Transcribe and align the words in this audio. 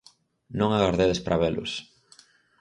Non 0.59 0.69
agardedes 0.71 1.23
para 1.25 1.41
velos. 1.43 1.71